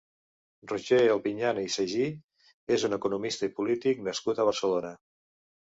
Roger 0.69 0.97
Albinyana 1.15 1.65
i 1.65 1.69
Saigí 1.75 2.09
és 2.79 2.87
un 2.91 2.99
economista 2.99 3.51
i 3.53 3.55
polític 3.61 4.05
nascut 4.11 4.43
a 4.47 4.51
Barcelona. 4.51 4.97